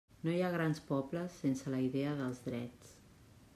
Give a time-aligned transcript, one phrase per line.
[0.27, 2.99] No hi ha grans pobles sense la idea dels drets.